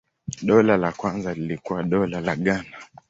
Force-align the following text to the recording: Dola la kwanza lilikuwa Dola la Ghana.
Dola 0.43 0.77
la 0.77 0.91
kwanza 0.91 1.33
lilikuwa 1.33 1.83
Dola 1.83 2.21
la 2.21 2.35
Ghana. 2.35 2.77